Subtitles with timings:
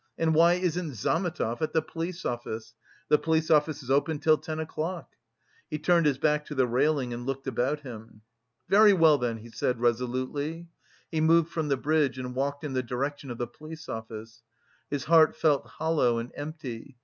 [0.17, 2.73] And why isn't Zametov at the police office?
[3.09, 5.15] The police office is open till ten o'clock...."
[5.69, 8.21] He turned his back to the railing and looked about him.
[8.67, 10.65] "Very well then!" he said resolutely;
[11.11, 14.41] he moved from the bridge and walked in the direction of the police office.
[14.89, 16.97] His heart felt hollow and empty.